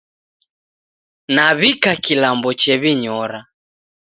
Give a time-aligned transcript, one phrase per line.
[1.35, 3.39] Nawika kilambo chew'inyora